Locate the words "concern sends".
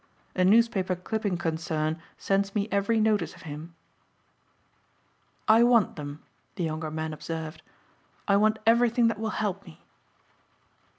1.37-2.55